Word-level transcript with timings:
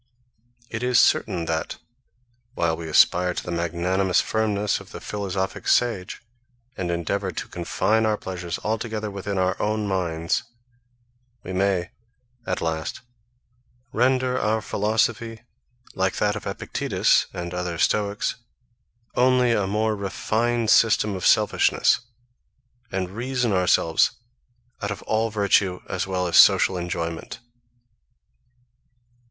It 0.71 0.81
is 0.81 0.99
certain 0.99 1.45
that, 1.45 1.77
while 2.55 2.75
we 2.75 2.89
aspire 2.89 3.35
to 3.35 3.43
the 3.43 3.51
magnanimous 3.51 4.19
firmness 4.19 4.79
of 4.79 4.89
the 4.89 4.99
philosophic 4.99 5.67
sage, 5.67 6.23
and 6.75 6.89
endeavour 6.89 7.31
to 7.33 7.47
confine 7.47 8.07
our 8.07 8.17
pleasures 8.17 8.57
altogether 8.63 9.11
within 9.11 9.37
our 9.37 9.55
own 9.61 9.87
minds, 9.87 10.41
we 11.43 11.53
may, 11.53 11.91
at 12.47 12.61
last, 12.61 13.01
render 13.93 14.39
our 14.39 14.59
philosophy 14.59 15.41
like 15.93 16.15
that 16.15 16.35
of 16.35 16.47
Epictetus, 16.47 17.27
and 17.31 17.53
other 17.53 17.77
Stoics, 17.77 18.37
only 19.13 19.51
a 19.51 19.67
more 19.67 19.95
refined 19.95 20.71
system 20.71 21.15
of 21.15 21.27
selfishness, 21.27 21.99
and 22.91 23.11
reason 23.11 23.53
ourselves 23.53 24.13
out 24.81 24.89
of 24.89 25.03
all 25.03 25.29
virtue 25.29 25.79
as 25.87 26.07
well 26.07 26.25
as 26.25 26.37
social 26.37 26.75
enjoyment. 26.75 27.37